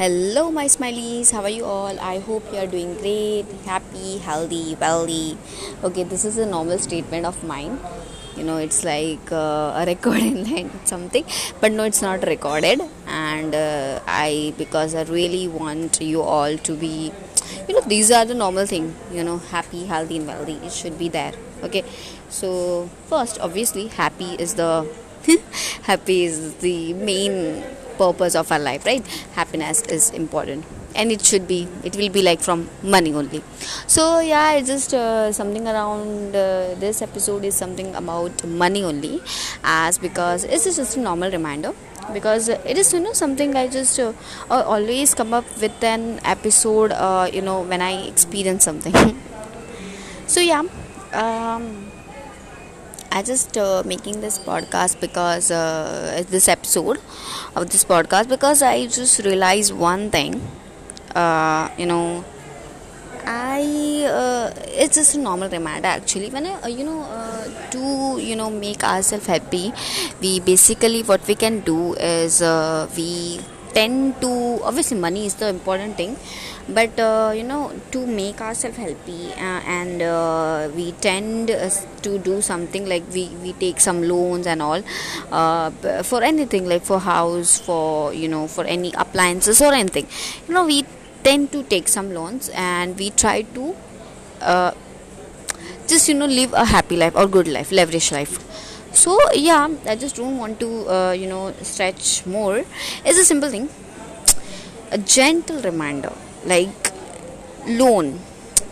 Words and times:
Hello, 0.00 0.50
my 0.50 0.64
smileys. 0.64 1.30
How 1.30 1.42
are 1.42 1.50
you 1.50 1.66
all? 1.66 2.00
I 2.00 2.20
hope 2.20 2.44
you 2.50 2.58
are 2.58 2.66
doing 2.66 2.94
great, 3.00 3.44
happy, 3.66 4.16
healthy, 4.16 4.74
wealthy. 4.80 5.36
Okay, 5.84 6.04
this 6.04 6.24
is 6.24 6.38
a 6.38 6.46
normal 6.46 6.78
statement 6.78 7.26
of 7.26 7.44
mine. 7.44 7.78
You 8.34 8.44
know, 8.44 8.56
it's 8.56 8.82
like 8.82 9.30
uh, 9.30 9.74
a 9.76 9.84
recording 9.92 10.50
line, 10.50 10.70
something, 10.86 11.26
but 11.60 11.72
no, 11.72 11.84
it's 11.84 12.00
not 12.00 12.26
recorded. 12.26 12.80
And 13.06 13.54
uh, 13.54 14.00
I, 14.06 14.54
because 14.56 14.94
I 14.94 15.02
really 15.02 15.46
want 15.48 16.00
you 16.00 16.22
all 16.22 16.56
to 16.56 16.74
be, 16.74 17.12
you 17.68 17.74
know, 17.74 17.82
these 17.82 18.10
are 18.10 18.24
the 18.24 18.32
normal 18.32 18.64
thing. 18.64 18.94
You 19.12 19.22
know, 19.22 19.36
happy, 19.36 19.84
healthy, 19.84 20.16
and 20.16 20.26
wealthy. 20.26 20.54
It 20.64 20.72
should 20.72 20.98
be 20.98 21.10
there. 21.10 21.34
Okay, 21.62 21.84
so 22.30 22.88
first, 23.04 23.38
obviously, 23.38 23.88
happy 23.88 24.32
is 24.46 24.54
the 24.54 24.88
happy 25.82 26.24
is 26.24 26.54
the 26.54 26.94
main 26.94 27.62
purpose 28.02 28.34
of 28.34 28.50
our 28.52 28.58
life 28.58 28.84
right? 28.86 29.06
Happiness 29.40 29.82
is 29.96 30.10
important. 30.10 30.64
And 30.94 31.12
it 31.12 31.24
should 31.24 31.46
be. 31.46 31.68
It 31.84 31.94
will 31.96 32.08
be 32.10 32.20
like 32.20 32.40
from 32.40 32.68
money 32.82 33.12
only. 33.14 33.42
So 33.86 34.18
yeah 34.20 34.52
it's 34.52 34.68
just 34.68 34.92
uh, 34.92 35.30
something 35.32 35.68
around 35.68 36.34
uh, 36.34 36.74
this 36.84 37.00
episode 37.02 37.44
is 37.44 37.54
something 37.54 37.94
about 37.94 38.44
money 38.44 38.82
only. 38.82 39.20
As 39.62 39.98
because 39.98 40.44
it's 40.44 40.64
just 40.64 40.96
a 40.96 41.00
normal 41.00 41.30
reminder. 41.30 41.72
Because 42.12 42.48
it 42.48 42.76
is 42.76 42.92
you 42.92 42.98
know 43.00 43.12
something 43.12 43.54
i 43.54 43.68
just 43.68 44.00
uh, 44.00 44.12
always 44.50 45.14
come 45.14 45.32
up 45.32 45.44
with 45.60 45.84
an 45.84 46.18
episode 46.24 46.90
uh, 46.92 47.28
you 47.32 47.40
know 47.40 47.60
when 47.62 47.80
i 47.80 47.92
experience 48.14 48.64
something. 48.64 48.96
So 50.26 50.40
yeah. 50.40 50.62
Um, 51.12 51.90
I 53.12 53.22
just 53.22 53.56
uh, 53.58 53.82
making 53.84 54.20
this 54.20 54.38
podcast 54.38 55.00
because 55.00 55.50
uh, 55.50 56.22
this 56.28 56.48
episode 56.48 56.98
of 57.56 57.70
this 57.70 57.84
podcast 57.84 58.28
because 58.28 58.62
I 58.62 58.86
just 58.86 59.18
realized 59.24 59.72
one 59.74 60.10
thing. 60.10 60.40
Uh, 61.14 61.68
you 61.76 61.86
know, 61.86 62.24
I 63.26 64.06
uh, 64.08 64.54
it's 64.68 64.94
just 64.94 65.16
a 65.16 65.18
normal 65.18 65.48
reminder 65.48 65.88
actually. 65.88 66.30
When 66.30 66.46
I 66.46 66.54
uh, 66.62 66.68
you 66.68 66.84
know 66.84 67.02
uh, 67.02 67.70
to 67.72 68.18
you 68.22 68.36
know 68.36 68.48
make 68.50 68.84
ourselves 68.84 69.26
happy, 69.26 69.72
we 70.20 70.38
basically 70.40 71.02
what 71.02 71.26
we 71.26 71.34
can 71.34 71.60
do 71.60 71.94
is 71.94 72.40
we 72.96 73.40
tend 73.74 74.20
to 74.20 74.60
obviously 74.62 74.96
money 74.98 75.26
is 75.26 75.34
the 75.34 75.48
important 75.48 75.96
thing 75.96 76.16
but 76.68 76.98
uh, 76.98 77.32
you 77.34 77.42
know 77.42 77.72
to 77.90 78.06
make 78.06 78.40
ourselves 78.40 78.76
healthy 78.76 79.32
uh, 79.32 79.60
and 79.78 80.02
uh, 80.02 80.68
we 80.74 80.92
tend 80.92 81.50
uh, 81.50 81.68
to 82.02 82.18
do 82.18 82.40
something 82.40 82.88
like 82.88 83.02
we, 83.12 83.28
we 83.42 83.52
take 83.54 83.80
some 83.80 84.02
loans 84.02 84.46
and 84.46 84.62
all 84.62 84.82
uh, 85.32 85.70
for 86.02 86.22
anything 86.22 86.68
like 86.68 86.82
for 86.82 87.00
house 87.00 87.58
for 87.60 88.12
you 88.14 88.28
know 88.28 88.46
for 88.46 88.64
any 88.64 88.92
appliances 88.96 89.60
or 89.60 89.72
anything. 89.72 90.06
You 90.48 90.54
know 90.54 90.66
we 90.66 90.84
tend 91.24 91.52
to 91.52 91.62
take 91.64 91.88
some 91.88 92.12
loans 92.14 92.50
and 92.54 92.98
we 92.98 93.10
try 93.10 93.42
to 93.42 93.76
uh, 94.40 94.72
just 95.86 96.08
you 96.08 96.14
know 96.14 96.26
live 96.26 96.52
a 96.52 96.64
happy 96.64 96.96
life 96.96 97.14
or 97.16 97.26
good 97.26 97.48
life 97.48 97.72
leverage 97.72 98.12
life 98.12 98.38
so 98.92 99.18
yeah 99.34 99.68
i 99.86 99.94
just 99.96 100.16
don't 100.16 100.36
want 100.38 100.58
to 100.60 100.68
you 101.16 101.26
know 101.26 101.52
stretch 101.62 102.26
more. 102.26 102.64
It's 103.04 103.18
a 103.18 103.24
simple 103.24 103.50
thing. 103.50 103.68
A 104.90 104.98
gentle 104.98 105.60
reminder 105.62 106.12
like 106.44 106.92
loan. 107.66 108.18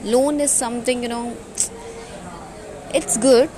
Loan 0.03 0.41
is 0.41 0.51
something 0.51 1.03
you 1.03 1.09
know 1.09 1.37
it's 2.95 3.17
good 3.17 3.51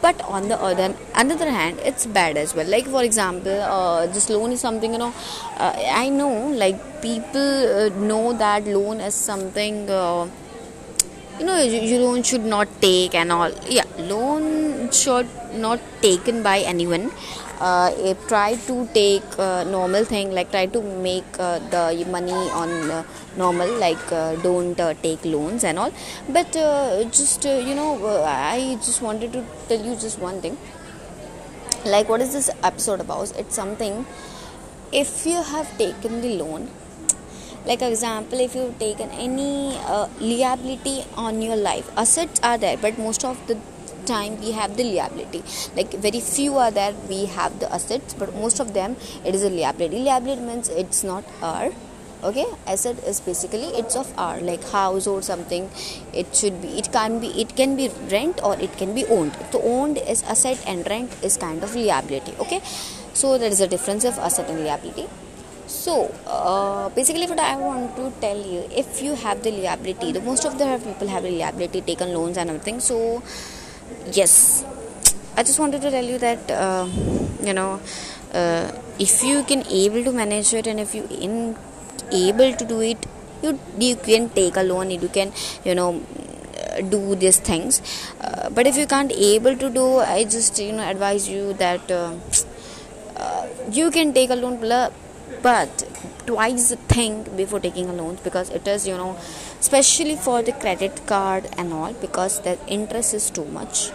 but 0.00 0.20
on 0.22 0.48
the 0.48 0.56
other 0.60 0.94
another 1.14 1.50
hand 1.50 1.78
it's 1.84 2.06
bad 2.06 2.36
as 2.36 2.54
well. 2.54 2.66
Like 2.66 2.86
for 2.86 3.02
example 3.02 3.60
uh, 3.60 4.06
this 4.06 4.28
loan 4.30 4.52
is 4.52 4.60
something 4.60 4.92
you 4.92 4.98
know 4.98 5.12
uh, 5.56 5.72
i 5.92 6.08
know 6.08 6.48
like 6.48 7.02
people 7.02 7.40
uh, 7.84 7.88
know 8.10 8.32
that 8.32 8.64
loan 8.66 9.00
is 9.00 9.14
something 9.14 9.88
uh, 9.90 10.28
you 11.38 11.44
know 11.46 11.58
you 11.62 11.98
loan 11.98 12.22
should 12.22 12.44
not 12.44 12.68
take 12.80 13.14
and 13.14 13.32
all. 13.32 13.50
Yeah 13.68 13.84
loan 13.98 14.90
should 14.90 15.28
not 15.56 15.80
taken 16.02 16.42
by 16.42 16.60
anyone. 16.60 17.10
Uh, 17.58 18.14
try 18.28 18.54
to 18.54 18.86
take 18.92 19.38
uh, 19.38 19.64
normal 19.64 20.04
thing 20.04 20.30
like 20.30 20.50
try 20.50 20.66
to 20.66 20.82
make 20.82 21.24
uh, 21.38 21.58
the 21.70 22.04
money 22.10 22.32
on 22.32 22.68
uh, 22.90 23.02
normal 23.38 23.66
like 23.78 24.12
uh, 24.12 24.36
don't 24.36 24.78
uh, 24.78 24.92
take 25.02 25.24
loans 25.24 25.64
and 25.64 25.78
all. 25.78 25.90
But 26.28 26.52
just 27.10 27.44
you 27.44 27.74
know 27.74 28.24
i 28.26 28.76
just 28.82 29.00
wanted 29.00 29.32
to 29.32 29.44
tell 29.68 29.82
you 29.82 29.96
just 29.96 30.18
one 30.18 30.42
thing. 30.42 30.58
Like 31.86 32.10
what 32.10 32.20
is 32.20 32.34
this 32.34 32.50
episode 32.62 33.00
about? 33.00 33.32
It's 33.38 33.54
something 33.54 34.04
if 34.92 35.24
you 35.24 35.42
have 35.42 35.78
taken 35.78 36.20
the 36.20 36.36
loan 36.36 36.68
like 37.64 37.82
example 37.82 38.38
if 38.38 38.54
you've 38.54 38.78
taken 38.78 39.10
any 39.10 39.76
liability 40.20 41.04
on 41.16 41.42
your 41.42 41.56
life 41.56 41.90
assets 41.96 42.38
are 42.42 42.56
there 42.56 42.76
but 42.76 42.96
most 42.98 43.24
of 43.24 43.44
the 43.48 43.58
time 44.04 44.40
we 44.40 44.52
have 44.52 44.76
the 44.76 44.84
liability. 44.84 45.42
Like 45.74 45.92
very 45.92 46.20
few 46.20 46.56
are 46.56 46.70
there 46.70 46.94
we 47.08 47.26
have 47.26 47.58
the 47.60 47.72
assets 47.72 48.14
but 48.14 48.34
most 48.34 48.60
of 48.60 48.74
them 48.74 48.96
it 49.24 49.34
is 49.34 49.42
a 49.42 49.50
liability. 49.50 50.00
Liability 50.00 50.42
means 50.42 50.68
it's 50.68 51.02
not 51.04 51.24
our 51.42 51.72
okay? 52.22 52.46
Asset 52.66 52.98
is 53.04 53.20
basically 53.20 53.68
it's 53.80 53.96
of 53.96 54.12
our 54.18 54.40
like 54.40 54.64
house 54.70 55.06
or 55.06 55.22
something 55.22 55.70
it 56.12 56.34
should 56.34 56.60
be 56.62 56.68
it 56.78 56.92
can 56.92 57.20
be 57.20 57.28
it 57.40 57.56
can 57.56 57.76
be 57.76 57.88
rent 58.10 58.40
or 58.42 58.58
it 58.58 58.76
can 58.76 58.94
be 58.94 59.04
owned. 59.06 59.36
So 59.52 59.62
owned 59.62 59.98
is 59.98 60.22
asset 60.24 60.62
and 60.66 60.86
rent 60.88 61.14
is 61.22 61.36
kind 61.36 61.62
of 61.62 61.74
liability 61.74 62.34
okay? 62.40 62.60
So 63.12 63.38
there 63.38 63.50
is 63.50 63.60
a 63.60 63.68
difference 63.68 64.04
of 64.04 64.18
asset 64.18 64.50
and 64.50 64.64
liability. 64.64 65.08
So 65.66 66.14
uh, 66.26 66.88
basically 66.90 67.26
what 67.26 67.40
i 67.40 67.56
want 67.56 67.96
to 67.96 68.04
tell 68.20 68.38
you 68.52 68.60
if 68.82 69.02
you 69.02 69.14
have 69.14 69.42
the 69.42 69.50
liability 69.50 70.12
the 70.12 70.20
most 70.20 70.44
of 70.44 70.58
the 70.58 70.66
people 70.84 71.08
have 71.08 71.24
the 71.24 71.30
liability 71.30 71.80
taken 71.80 72.12
loans 72.14 72.36
and 72.36 72.50
everything 72.50 72.78
so 72.80 73.22
yes. 74.12 74.64
I 75.36 75.42
just 75.42 75.58
wanted 75.58 75.82
to 75.82 75.90
tell 75.90 76.04
you 76.04 76.18
that 76.18 76.50
uh, 76.50 76.88
you 77.42 77.52
know 77.52 77.80
uh, 78.32 78.70
if 78.98 79.22
you 79.22 79.42
can 79.44 79.64
able 79.68 80.02
to 80.04 80.12
manage 80.12 80.54
it 80.54 80.66
and 80.66 80.80
if 80.80 80.94
you 80.94 81.06
in 81.10 81.56
able 82.12 82.52
to 82.54 82.64
do 82.64 82.80
it 82.80 83.04
you 83.42 83.58
you 83.78 83.96
can 83.96 84.28
take 84.30 84.56
a 84.56 84.62
loan 84.62 84.90
you 84.90 85.08
can 85.08 85.32
you 85.64 85.74
know 85.74 86.00
do 86.90 87.14
these 87.14 87.38
things. 87.38 87.80
Uh, 88.20 88.50
but 88.50 88.66
if 88.66 88.76
you 88.76 88.86
can't 88.86 89.12
able 89.12 89.56
to 89.56 89.70
do 89.70 89.98
i 89.98 90.24
just 90.24 90.58
you 90.58 90.72
know 90.72 90.88
advise 90.88 91.28
you 91.28 91.52
that 91.54 91.90
uh, 91.90 92.12
uh, 93.16 93.46
you 93.70 93.90
can 93.90 94.12
take 94.12 94.30
a 94.30 94.34
loan 94.34 94.58
but 95.42 95.84
twice 96.26 96.74
think 96.88 97.36
before 97.36 97.60
taking 97.60 97.88
a 97.88 97.92
loan 97.92 98.18
because 98.24 98.50
it 98.50 98.66
is 98.66 98.86
you 98.86 98.96
know 98.96 99.16
especially 99.66 100.14
for 100.14 100.42
the 100.46 100.52
credit 100.62 101.04
card 101.06 101.46
and 101.58 101.72
all 101.72 101.92
because 101.94 102.40
the 102.42 102.56
interest 102.68 103.14
is 103.14 103.30
too 103.30 103.44
much. 103.46 103.90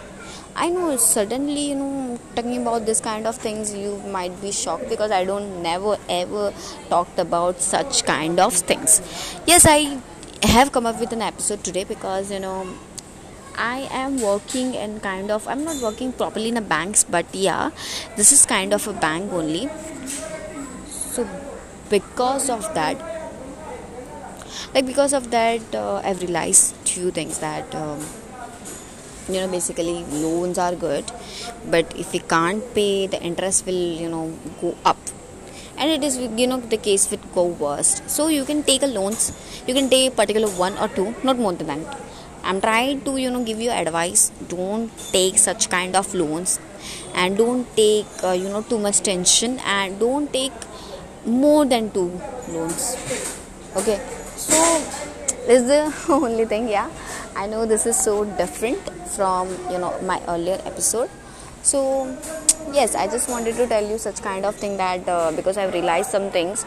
I 0.53 0.67
know 0.69 0.97
suddenly 0.97 1.69
you 1.69 1.75
know 1.75 2.19
talking 2.35 2.57
about 2.61 2.85
this 2.85 2.99
kind 2.99 3.25
of 3.25 3.37
things 3.37 3.73
you 3.73 3.91
might 4.15 4.33
be 4.41 4.51
shocked 4.51 4.89
because 4.89 5.11
i 5.17 5.23
don't 5.29 5.63
never 5.63 5.93
ever 6.09 6.53
talked 6.89 7.19
about 7.23 7.61
such 7.61 8.03
kind 8.03 8.41
of 8.45 8.53
things. 8.71 8.97
Yes 9.51 9.65
i 9.73 9.77
have 10.55 10.73
come 10.77 10.89
up 10.91 10.99
with 10.99 11.13
an 11.13 11.21
episode 11.21 11.63
today 11.63 11.85
because 11.85 12.31
you 12.31 12.41
know 12.47 12.57
I 13.55 13.87
am 14.01 14.19
working 14.21 14.75
and 14.81 15.01
kind 15.03 15.31
of 15.31 15.47
I'm 15.47 15.63
not 15.63 15.81
working 15.85 16.11
properly 16.11 16.49
in 16.49 16.57
a 16.57 16.65
banks 16.73 17.05
but 17.15 17.33
yeah 17.33 17.71
this 18.17 18.31
is 18.31 18.45
kind 18.45 18.73
of 18.73 18.87
a 18.87 18.93
bank 18.93 19.31
only. 19.31 19.69
So 20.89 21.27
because 21.89 22.49
of 22.49 22.73
that 22.73 23.10
like 24.73 24.85
because 24.85 25.13
of 25.13 25.31
that 25.31 25.75
uh, 25.75 26.01
i've 26.03 26.21
realized 26.21 26.75
few 26.87 27.11
things 27.11 27.39
that 27.39 27.75
um, 27.75 27.99
you 29.29 29.39
know 29.39 29.47
basically 29.47 30.03
loans 30.23 30.57
are 30.57 30.75
good 30.75 31.05
but 31.69 31.95
if 31.97 32.11
we 32.13 32.19
can't 32.19 32.63
pay 32.73 33.07
the 33.07 33.21
interest 33.21 33.65
will 33.65 33.83
you 34.03 34.09
know 34.09 34.33
go 34.59 34.75
up. 34.85 34.97
And 35.77 35.89
it 35.89 36.03
is 36.03 36.17
you 36.17 36.47
know 36.47 36.59
the 36.59 36.77
case 36.77 37.09
with 37.09 37.21
go 37.33 37.45
worst. 37.45 38.07
So 38.09 38.27
you 38.27 38.45
can 38.45 38.61
take 38.63 38.83
a 38.83 38.87
loans 38.87 39.31
you 39.67 39.73
can 39.73 39.89
take 39.89 40.15
particular 40.15 40.47
one 40.49 40.77
or 40.77 40.87
two 40.87 41.15
not 41.23 41.37
more 41.37 41.53
than 41.53 41.67
that. 41.67 42.01
I'm 42.43 42.61
trying 42.61 43.01
to 43.01 43.17
you 43.17 43.31
know 43.31 43.43
give 43.43 43.59
you 43.59 43.71
advice. 43.71 44.31
Don't 44.47 44.91
take 45.11 45.37
such 45.37 45.69
kind 45.69 45.95
of 45.95 46.13
loans 46.13 46.59
and 47.15 47.37
don't 47.37 47.65
take 47.75 48.05
uh, 48.23 48.31
you 48.31 48.49
know 48.49 48.61
too 48.61 48.77
much 48.77 49.01
tension 49.01 49.59
and 49.59 49.99
don't 49.99 50.31
take 50.31 50.53
more 51.25 51.65
than 51.65 51.91
two 51.91 52.11
loans 52.49 52.95
okay. 53.75 53.99
So 54.35 54.57
this 55.47 55.61
is 55.61 55.67
the 55.67 55.93
only 56.13 56.45
thing 56.45 56.67
yeah. 56.67 56.89
I 57.35 57.47
know 57.47 57.65
this 57.65 57.85
is 57.85 57.97
so 57.97 58.25
different 58.25 58.79
from 59.15 59.49
you 59.71 59.77
know 59.77 59.99
my 60.01 60.21
earlier 60.27 60.59
episode. 60.65 61.09
So 61.63 62.17
yes 62.73 62.95
i 62.95 63.05
just 63.07 63.27
wanted 63.29 63.55
to 63.55 63.67
tell 63.67 63.85
you 63.85 63.97
such 63.97 64.21
kind 64.21 64.45
of 64.45 64.55
thing 64.55 64.77
that 64.77 65.07
uh, 65.09 65.31
because 65.35 65.57
i've 65.57 65.73
realized 65.73 66.09
some 66.09 66.29
things. 66.31 66.65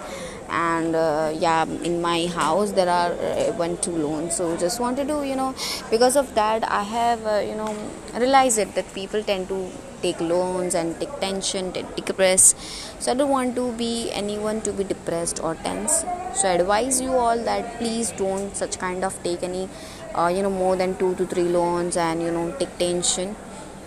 And 0.50 0.94
uh, 0.94 1.32
yeah 1.34 1.64
in 1.64 2.00
my 2.02 2.26
house 2.26 2.72
there 2.72 2.88
are 2.88 3.12
uh, 3.12 3.52
one 3.56 3.76
two 3.78 3.96
loans. 3.96 4.36
So 4.36 4.56
just 4.56 4.78
wanted 4.80 5.08
to 5.08 5.26
you 5.26 5.36
know 5.36 5.54
because 5.90 6.16
of 6.16 6.34
that 6.34 6.70
i 6.70 6.82
have 6.82 7.26
uh, 7.26 7.38
you 7.38 7.54
know 7.54 7.74
realized 8.14 8.58
it 8.58 8.74
that 8.74 8.92
people 8.94 9.22
tend 9.22 9.48
to 9.48 9.70
take 10.06 10.20
loans 10.34 10.74
and 10.80 10.98
take 11.00 11.14
tension 11.26 11.72
take 11.76 11.90
depress 12.00 12.54
so 12.98 13.12
i 13.12 13.14
don't 13.20 13.34
want 13.38 13.54
to 13.60 13.66
be 13.84 13.92
anyone 14.22 14.60
to 14.60 14.72
be 14.72 14.84
depressed 14.84 15.40
or 15.42 15.54
tense. 15.56 16.04
So 16.34 16.48
I 16.48 16.52
advise 16.52 17.00
you 17.00 17.10
all 17.12 17.38
that 17.48 17.78
please 17.78 18.10
don't 18.12 18.54
such 18.56 18.78
kind 18.78 19.04
of 19.04 19.20
take 19.22 19.42
any 19.42 19.68
uh, 20.14 20.28
you 20.34 20.42
know 20.42 20.50
more 20.50 20.76
than 20.76 20.96
two 20.96 21.14
to 21.16 21.26
three 21.26 21.44
loans 21.44 21.96
and 21.96 22.22
you 22.22 22.30
know 22.30 22.50
take 22.58 22.76
tension. 22.78 23.36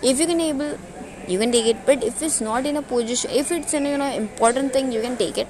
If 0.02 0.20
you 0.20 0.26
can 0.26 0.40
able 0.40 0.78
you 1.26 1.38
can 1.38 1.52
take 1.52 1.66
it. 1.66 1.84
But 1.84 2.02
if 2.02 2.22
it's 2.22 2.40
not 2.40 2.64
in 2.64 2.76
a 2.76 2.82
position 2.82 3.30
if 3.32 3.52
it's 3.52 3.74
in 3.74 3.84
you 3.86 3.98
know 3.98 4.10
important 4.12 4.72
thing 4.72 4.92
you 4.92 5.02
can 5.02 5.16
take 5.16 5.38
it. 5.38 5.48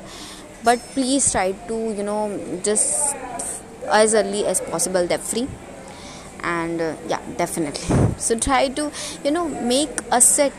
But 0.64 0.80
please 0.94 1.30
try 1.30 1.52
to 1.52 1.78
you 2.00 2.02
know 2.02 2.22
just 2.64 3.14
as 3.86 4.14
early 4.14 4.44
as 4.46 4.60
possible. 4.60 5.06
Debt 5.06 5.20
free 5.20 5.48
and 6.42 6.80
uh, 6.80 6.94
yeah 7.06 7.20
definitely. 7.36 7.96
So 8.18 8.38
try 8.38 8.68
to 8.68 8.90
you 9.24 9.30
know 9.30 9.48
make 9.48 9.90
a 10.10 10.20
set. 10.20 10.52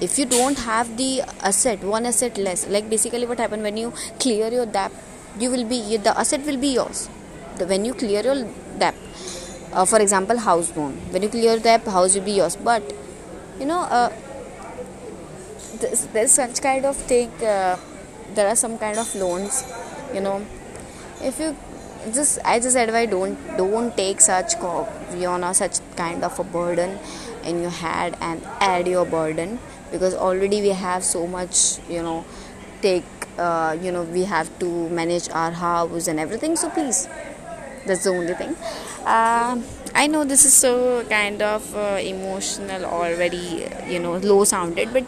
If 0.00 0.18
you 0.18 0.26
don't 0.26 0.58
have 0.58 0.96
the 0.96 1.22
asset 1.40 1.82
one 1.82 2.06
asset 2.06 2.36
less 2.36 2.66
like 2.68 2.90
basically 2.90 3.26
what 3.26 3.38
happen 3.38 3.62
when 3.62 3.76
you 3.76 3.92
clear 4.20 4.48
your 4.52 4.66
debt 4.66 4.92
you 5.38 5.50
will 5.50 5.64
be 5.64 5.96
the 5.96 6.18
asset 6.18 6.44
will 6.44 6.58
be 6.58 6.68
yours. 6.68 7.08
The, 7.56 7.66
when 7.66 7.84
you 7.84 7.94
clear 7.94 8.22
your 8.22 8.46
debt 8.78 8.94
uh, 9.72 9.84
for 9.84 9.98
example 10.00 10.38
house 10.38 10.76
loan 10.76 10.92
when 11.10 11.22
you 11.22 11.28
clear 11.28 11.58
debt 11.58 11.84
house 11.86 12.14
will 12.14 12.22
be 12.24 12.32
yours. 12.32 12.56
But 12.56 12.82
you 13.58 13.66
know 13.66 13.80
uh, 13.80 14.12
there's 16.12 16.32
such 16.32 16.60
kind 16.62 16.84
of 16.84 16.96
thing 16.96 17.30
uh, 17.42 17.76
there 18.34 18.48
are 18.48 18.56
some 18.56 18.78
kind 18.78 18.98
of 18.98 19.14
loans 19.14 19.64
you 20.14 20.20
know. 20.20 20.44
If 21.20 21.40
you 21.40 21.56
just 22.14 22.38
i 22.44 22.58
just 22.60 22.76
advise 22.76 23.08
don't 23.10 23.38
don't 23.56 23.96
take 23.96 24.20
such 24.20 24.54
you 25.14 25.38
know 25.38 25.52
such 25.52 25.78
kind 25.96 26.24
of 26.24 26.38
a 26.38 26.44
burden 26.44 26.98
in 27.44 27.60
your 27.62 27.70
head 27.70 28.16
and 28.20 28.42
add 28.60 28.86
your 28.88 29.04
burden. 29.06 29.58
Because 29.92 30.14
already 30.14 30.60
we 30.62 30.70
have 30.70 31.04
so 31.04 31.26
much 31.28 31.78
you 31.88 32.02
know 32.02 32.24
take 32.82 33.04
uh, 33.38 33.76
you 33.80 33.92
know 33.92 34.02
we 34.02 34.24
have 34.24 34.50
to 34.58 34.88
manage 34.88 35.28
our 35.30 35.52
house 35.52 36.08
and 36.08 36.18
everything. 36.18 36.56
So 36.56 36.70
please 36.70 37.08
that's 37.86 38.04
the 38.04 38.10
only 38.10 38.34
thing. 38.34 38.56
Uh, 39.06 39.60
i 39.94 40.06
know 40.08 40.24
this 40.24 40.44
is 40.44 40.52
so 40.52 41.04
kind 41.08 41.40
of 41.40 41.74
uh, 41.76 41.98
emotional 42.02 42.84
or 42.86 43.14
very 43.14 43.68
you 43.92 43.98
know 44.00 44.16
low 44.16 44.42
sounded 44.44 44.92
but 44.92 45.04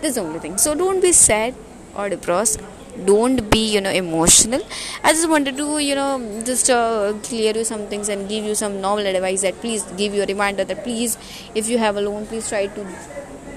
that's 0.00 0.14
the 0.14 0.20
only 0.20 0.38
thing. 0.38 0.56
So 0.58 0.74
don't 0.74 1.00
be 1.02 1.12
sad 1.12 1.54
or 1.96 2.08
depressed 2.08 2.60
don't 2.90 3.50
be 3.50 3.72
you 3.74 3.80
know 3.80 3.90
emotional. 3.90 4.62
I 5.02 5.12
just 5.12 5.28
wanted 5.28 5.56
to 5.56 5.78
you 5.78 5.94
know 5.94 6.42
just 6.44 6.70
uh, 6.70 7.14
clear 7.22 7.54
you 7.56 7.64
some 7.64 7.86
things 7.86 8.08
and 8.08 8.28
give 8.28 8.44
you 8.44 8.54
some 8.54 8.80
normal 8.80 9.06
advice 9.06 9.42
that 9.42 9.60
please 9.60 9.82
give 9.96 10.14
you 10.14 10.22
a 10.22 10.26
reminder 10.26 10.64
that 10.64 10.84
please 10.84 11.16
if 11.54 11.68
you 11.68 11.78
have 11.78 11.96
a 11.96 12.00
loan 12.00 12.26
please 12.26 12.48
try 12.48 12.66
to 12.66 12.86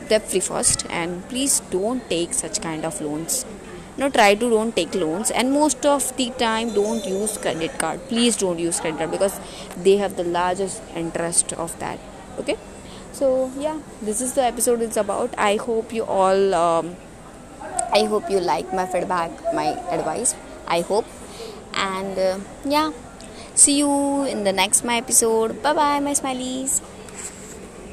debt 0.10 0.30
free 0.30 0.40
first 0.40 0.86
and 0.90 1.28
please 1.30 1.60
don't 1.72 2.10
take 2.10 2.34
such 2.34 2.62
kind 2.62 2.86
of 2.86 3.00
loans. 3.02 3.46
No 3.96 4.10
try 4.10 4.34
to 4.34 4.50
don't 4.50 4.76
take 4.76 4.96
loans 4.96 5.30
and 5.30 5.52
most 5.52 5.86
of 5.86 6.16
the 6.18 6.32
time 6.32 6.74
don't 6.74 7.06
use 7.06 7.38
credit 7.38 7.78
card. 7.78 8.00
Please 8.08 8.38
don't 8.38 8.60
use 8.60 8.80
credit 8.80 8.98
card 8.98 9.12
because 9.12 9.40
they 9.78 9.98
have 9.98 10.18
the 10.18 10.24
largest 10.24 10.82
interest 10.96 11.54
of 11.54 11.78
that. 11.80 12.00
Okay? 12.40 12.58
So 13.12 13.52
yeah 13.58 13.80
this 14.02 14.22
is 14.22 14.34
the 14.34 14.44
episode 14.44 14.82
it's 14.82 14.98
about. 14.98 15.34
I 15.38 15.58
hope 15.58 15.94
you 15.94 16.04
all 16.04 16.56
um, 16.56 16.96
i 17.94 18.04
hope 18.06 18.30
you 18.30 18.40
like 18.40 18.74
my 18.74 18.86
feedback 18.86 19.32
my 19.54 19.68
advice. 19.98 20.36
I 20.68 20.82
hope. 20.82 21.06
And 21.74 22.18
uh, 22.18 22.40
yeah. 22.66 22.92
See 23.56 23.78
you 23.78 24.24
in 24.26 24.44
the 24.44 24.54
next 24.54 24.84
my 24.84 24.98
episode. 24.98 25.62
Bye 25.62 25.74
bye 25.74 26.00
my 26.00 26.14
smileys 26.14 26.83